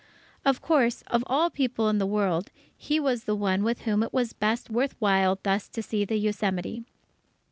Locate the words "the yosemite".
6.05-6.83